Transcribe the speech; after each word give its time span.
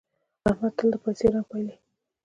احمد 0.49 0.73
تل 0.77 0.87
د 0.91 0.95
پايڅې 1.03 1.27
رنګ 1.33 1.45
پالي. 1.49 1.75